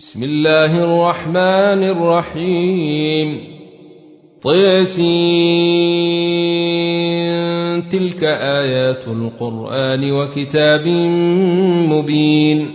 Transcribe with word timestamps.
بسم 0.00 0.24
الله 0.24 0.84
الرحمن 0.84 1.82
الرحيم. 1.82 3.40
طيسين 4.42 5.08
تلك 7.88 8.24
آيات 8.24 9.08
القرآن 9.08 10.12
وكتاب 10.12 10.86
مبين. 11.90 12.70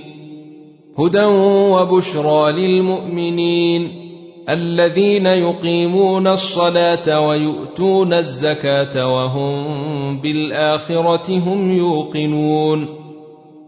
هدى 0.99 1.25
وبشرى 1.71 2.51
للمؤمنين. 2.51 3.87
الذين 4.49 5.25
يقيمون 5.25 6.27
الصلاة 6.27 7.21
ويؤتون 7.27 8.13
الزكاة 8.13 9.15
وهم 9.15 10.17
بالآخرة 10.17 11.37
هم 11.37 11.71
يوقنون. 11.77 13.02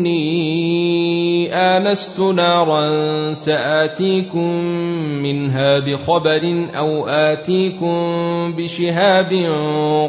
إني 0.00 1.54
آنست 1.54 2.20
نارا 2.20 3.34
سآتيكم 3.34 4.54
منها 5.22 5.78
بخبر 5.78 6.68
أو 6.74 7.06
آتيكم 7.08 7.96
بشهاب 8.56 9.32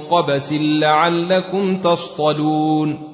قبس 0.09 0.53
لعلكم 0.53 1.77
تصطلون 1.77 3.11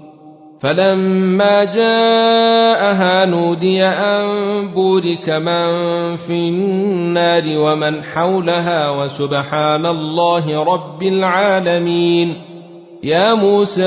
فلما 0.60 1.64
جاءها 1.64 3.26
نودي 3.26 3.84
أن 3.84 4.28
بورك 4.68 5.30
من 5.30 6.16
في 6.16 6.34
النار 6.34 7.44
ومن 7.48 8.04
حولها 8.04 8.90
وسبحان 8.90 9.86
الله 9.86 10.64
رب 10.64 11.04
العالمين 11.04 12.34
يا 13.04 13.34
موسى 13.34 13.84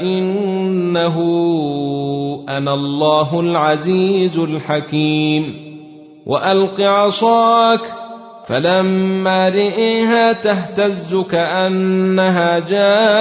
إنه 0.00 1.16
أنا 2.48 2.74
الله 2.74 3.40
العزيز 3.40 4.38
الحكيم 4.38 5.66
وألق 6.26 6.80
عصاك 6.80 7.80
فلما 8.46 9.48
رئيها 9.48 10.32
تهتز 10.32 11.14
كأنها 11.14 12.58
جان 12.58 13.16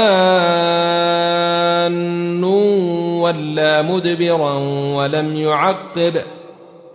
ولا 3.23 3.81
مدبرا 3.81 4.53
ولم 4.95 5.35
يعقب. 5.35 6.22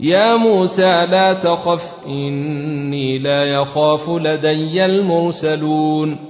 يا 0.01 0.37
موسى 0.37 1.07
لا 1.11 1.33
تخف 1.33 2.07
إني 2.07 3.19
لا 3.19 3.45
يخاف 3.45 4.11
لدي 4.11 4.85
المرسلون. 4.85 6.30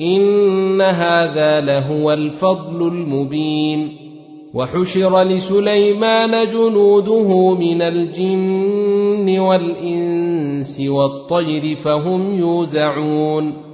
إن 0.00 0.80
هذا 0.80 1.60
لهو 1.60 2.12
الفضل 2.12 2.88
المبين. 2.88 3.96
وحشر 4.54 5.22
لسليمان 5.22 6.48
جنوده 6.48 7.54
من 7.54 7.82
الجن 7.82 9.38
والإنس 9.38 10.80
والطير 10.80 11.76
فهم 11.76 12.38
يوزعون. 12.38 13.73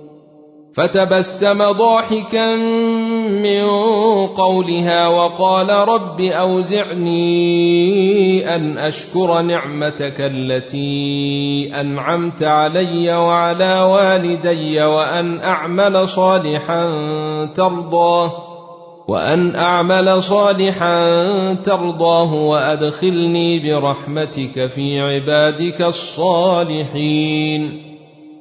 فتبسم 0.73 1.71
ضاحكا 1.71 2.55
من 3.27 3.63
قولها 4.27 5.07
وقال 5.07 5.69
رب 5.69 6.21
أوزعني 6.21 7.35
أن 8.55 8.77
أشكر 8.77 9.41
نعمتك 9.41 10.15
التي 10.19 11.71
أنعمت 11.81 12.43
علي 12.43 13.15
وعلى 13.15 13.81
والدي 13.81 14.83
وأن 14.83 15.39
أعمل 15.39 16.07
صالحا 16.07 16.85
ترضاه 17.55 18.31
وأن 19.07 19.55
أعمل 19.55 20.23
صالحا 20.23 21.53
ترضاه 21.53 22.33
وأدخلني 22.33 23.59
برحمتك 23.59 24.67
في 24.67 25.01
عبادك 25.01 25.81
الصالحين 25.81 27.11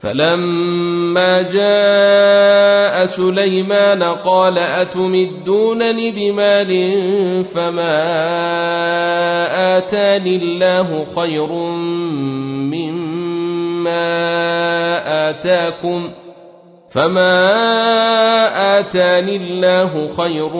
فلما 0.00 1.42
جاء 1.42 3.06
سليمان 3.06 4.02
قال 4.02 4.58
أتمدونني 4.58 6.10
بمال 6.10 6.70
فما 7.44 7.98
آتاني 9.78 10.36
الله 10.36 11.04
خير 11.04 11.52
مما 12.72 14.08
آتاكم 15.30 16.10
فما 16.90 17.58
آتاني 18.78 19.36
الله 19.36 20.08
خير 20.16 20.56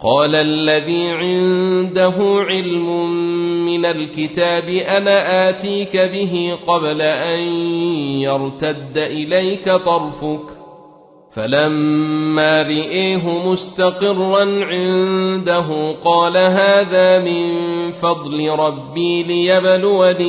قال 0.00 0.34
الذي 0.34 1.08
عنده 1.10 2.14
علم 2.48 3.10
من 3.66 3.84
الكتاب 3.84 4.68
أنا 4.68 5.48
آتيك 5.48 5.96
به 5.96 6.58
قبل 6.66 7.02
أن 7.02 7.40
يرتد 8.20 8.98
إليك 8.98 9.64
طرفك 9.64 10.58
فلما 11.30 12.62
رئيه 12.62 13.48
مستقرا 13.48 14.44
عنده 14.64 15.92
قال 16.04 16.36
هذا 16.36 17.18
من 17.18 17.50
فضل 17.90 18.48
ربي 18.48 19.22
ليبلوني 19.22 20.28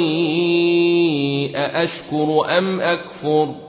أأشكر 1.57 2.57
أم 2.57 2.79
أكفر 2.79 3.68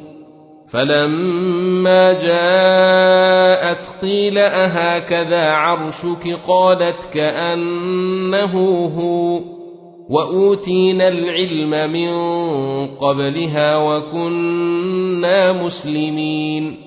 فلما 0.71 2.13
جاءت 2.13 3.87
قيل 4.01 4.37
اهكذا 4.37 5.49
عرشك 5.49 6.39
قالت 6.47 7.05
كانه 7.13 8.53
هو 8.97 9.41
واوتينا 10.09 11.07
العلم 11.07 11.91
من 11.91 12.11
قبلها 12.87 13.77
وكنا 13.77 15.51
مسلمين 15.63 16.77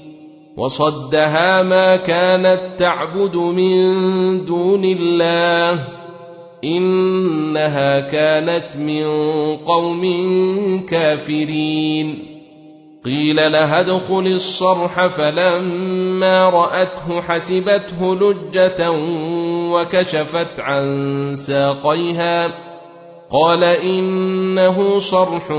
وصدها 0.56 1.62
ما 1.62 1.96
كانت 1.96 2.60
تعبد 2.78 3.36
من 3.36 3.84
دون 4.44 4.84
الله 4.84 5.88
انها 6.64 8.00
كانت 8.00 8.76
من 8.76 9.06
قوم 9.56 10.02
كافرين 10.88 12.33
قيل 13.04 13.36
لها 13.36 13.80
ادخل 13.80 14.26
الصرح 14.26 15.06
فلما 15.06 16.50
رأته 16.50 17.20
حسبته 17.20 18.14
لجة 18.14 18.90
وكشفت 19.72 20.60
عن 20.60 21.34
ساقيها. 21.34 22.52
قال 23.30 23.64
إنه 23.64 24.98
صرح 24.98 25.50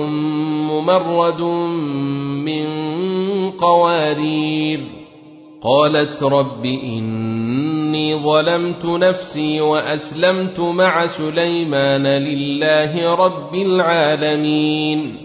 ممرد 0.72 1.42
من 2.46 2.68
قوارير. 3.52 4.80
قالت 5.64 6.24
رب 6.24 6.66
إني 6.66 8.16
ظلمت 8.16 8.86
نفسي 8.86 9.62
وأسلمت 9.62 10.60
مع 10.60 11.06
سليمان 11.06 12.08
لله 12.08 13.16
رب 13.16 13.56
العالمين. 13.56 15.25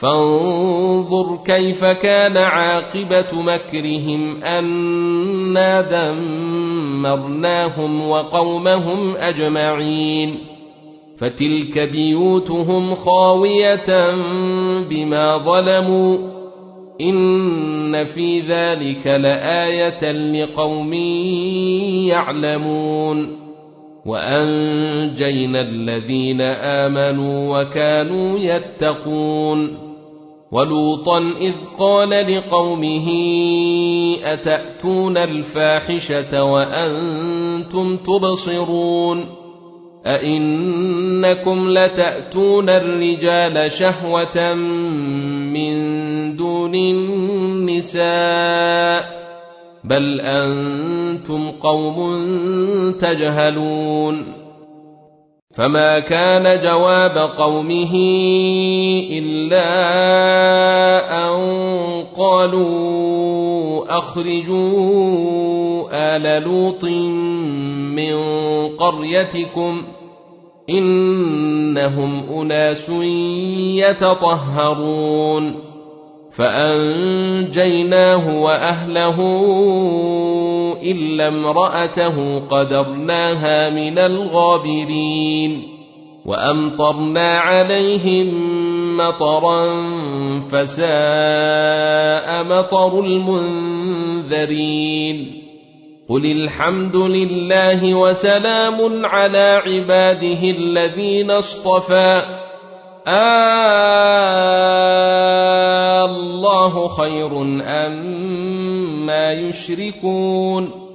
فانظر 0.00 1.38
كيف 1.44 1.84
كان 1.84 2.36
عاقبة 2.36 3.42
مكرهم 3.42 4.42
أنا 4.42 5.80
دمرناهم 7.00 8.08
وقومهم 8.08 9.16
أجمعين. 9.16 10.38
فتلك 11.18 11.78
بيوتهم 11.78 12.94
خاوية 12.94 14.14
بما 14.90 15.38
ظلموا 15.38 16.18
إن 17.00 18.04
في 18.04 18.40
ذلك 18.40 19.06
لآية 19.06 20.12
لقوم 20.12 20.92
يعلمون. 22.08 23.46
وأنجينا 24.06 25.60
الذين 25.60 26.40
آمنوا 26.40 27.60
وكانوا 27.60 28.38
يتقون. 28.38 29.85
ولوطا 30.52 31.18
إذ 31.18 31.54
قال 31.78 32.10
لقومه 32.10 33.08
أتأتون 34.24 35.16
الفاحشة 35.16 36.44
وأنتم 36.44 37.96
تبصرون؟ 37.96 39.24
أئنكم 40.06 41.68
لتأتون 41.68 42.68
الرجال 42.68 43.72
شهوة 43.72 44.54
من 45.54 45.76
دون 46.36 46.74
النساء؟ 46.74 48.06
بل 49.84 50.20
أنتم 50.20 51.50
قوم 51.50 52.20
تجهلون. 52.92 54.45
فما 55.56 55.98
كان 55.98 56.60
جواب 56.60 57.18
قومه 57.18 57.94
إلا 59.10 59.68
أن 61.24 61.36
قالوا 62.16 63.98
أخرجوا 63.98 65.36
آل 65.92 66.42
لوط 66.42 66.84
من 67.94 68.16
قريتكم 68.76 69.82
إنهم 70.70 72.40
أناس 72.40 72.88
يتطهرون 73.80 75.65
فأنجيناه 76.36 78.24
وأهله 78.40 79.20
إلا 80.82 81.28
امرأته 81.28 82.38
قدرناها 82.38 83.70
من 83.70 83.98
الغابرين 83.98 85.62
وأمطرنا 86.26 87.38
عليهم 87.38 88.56
مطرا 88.96 89.86
فساء 90.40 90.86
مطر 92.44 93.00
المنذرين 93.04 94.56
قل 96.08 96.26
الحمد 96.26 96.96
لله 96.96 97.94
وسلام 97.94 99.06
على 99.06 99.62
عباده 99.66 100.40
الذين 100.42 101.30
اصطفى 101.30 102.22
آه 103.06 104.66
الله 106.06 106.88
خير 106.88 107.42
أما 107.62 109.32
يشركون 109.32 110.86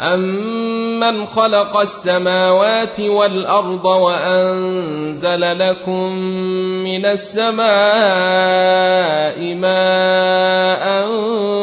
أمن 0.00 1.26
خلق 1.26 1.76
السماوات 1.76 3.00
والأرض 3.00 3.84
وأنزل 3.84 5.58
لكم 5.58 6.12
من 6.84 7.06
السماء 7.06 7.64
ماء 9.54 11.02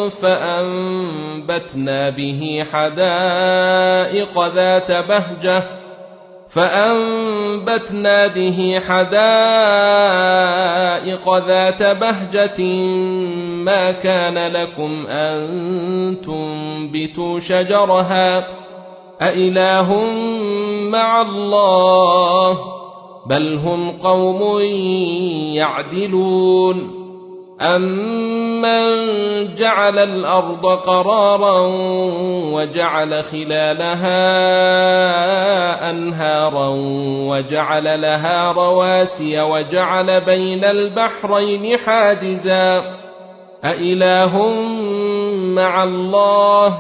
فأنبتنا 0.09 2.09
به 2.09 2.65
حدائق 2.71 4.47
ذات 4.55 4.91
بهجة 4.91 5.76
فأنبتنا 6.49 8.27
به 8.27 8.81
حدائق 8.87 9.27
ذات 11.47 11.83
بهجة 11.83 12.63
ما 13.63 13.91
كان 13.91 14.51
لكم 14.51 15.07
أن 15.07 16.17
تنبتوا 16.21 17.39
شجرها. 17.39 18.47
أإله 19.21 20.01
مع 20.89 21.21
الله؟ 21.21 22.57
بل 23.25 23.55
هم 23.55 23.91
قوم 23.91 24.61
يعدلون. 25.55 26.97
أمن 27.61 29.07
جعل 29.55 29.99
الأرض 29.99 30.65
قرارا 30.65 31.67
وجعل 32.53 33.23
خلالها 33.23 35.06
أنهارا 35.89 36.67
وجعل 37.29 38.01
لها 38.01 38.51
رواسي 38.51 39.41
وجعل 39.41 40.21
بين 40.21 40.63
البحرين 40.63 41.77
حاجزا 41.77 42.83
أإله 43.63 44.49
مع 45.55 45.83
الله 45.83 46.77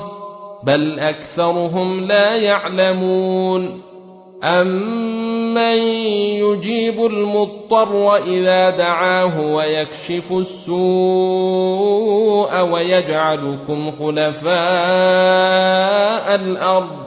بل 0.63 0.99
أكثرهم 0.99 2.05
لا 2.05 2.35
يعلمون 2.35 3.81
أمن 4.43 5.77
يجيب 6.37 7.05
المضطر 7.05 8.15
إذا 8.15 8.69
دعاه 8.69 9.41
ويكشف 9.41 10.31
السوء 10.31 10.77
ويجعلكم 12.61 13.91
خلفاء 13.91 14.55
الأرض 16.35 17.06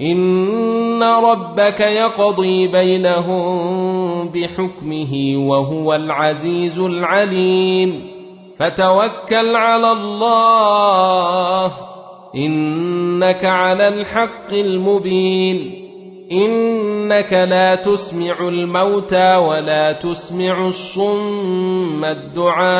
ان 0.00 1.02
ربك 1.02 1.80
يقضي 1.80 2.66
بينهم 2.68 4.28
بحكمه 4.28 5.34
وهو 5.36 5.94
العزيز 5.94 6.78
العليم 6.78 8.06
فتوكل 8.58 9.56
على 9.56 9.92
الله 9.92 11.72
انك 12.34 13.44
على 13.44 13.88
الحق 13.88 14.52
المبين 14.52 15.80
انك 16.32 17.32
لا 17.32 17.74
تسمع 17.74 18.48
الموتى 18.48 19.36
ولا 19.36 19.92
تسمع 19.92 20.66
الصم 20.66 22.04
الدعاء 22.04 22.70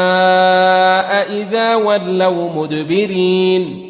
اذا 1.43 1.75
ولوا 1.75 2.53
مدبرين 2.55 3.90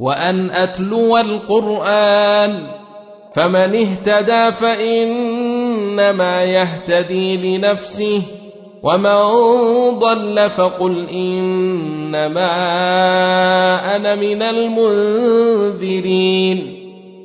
وأن 0.00 0.50
أتلو 0.50 1.16
القرآن 1.16 2.66
فمن 3.32 3.74
اهتدى 3.74 4.52
فإنما 4.52 6.44
يهتدي 6.44 7.36
لنفسه 7.36 8.22
ومن 8.82 9.22
ضل 9.98 10.50
فقل 10.50 11.08
إنما 11.08 12.50
أنا 13.96 14.14
من 14.14 14.42
المنذرين 14.42 15.98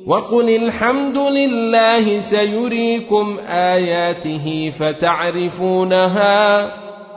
وقل 0.06 0.50
الحمد 0.50 1.18
لله 1.18 2.20
سيريكم 2.20 3.38
آياته 3.48 4.72
فتعرفونها 4.78 6.24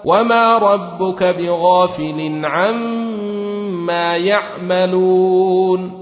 وما 0.06 0.58
ربك 0.58 1.24
بغافل 1.24 2.42
عما 2.44 3.37
يعملون 4.16 5.97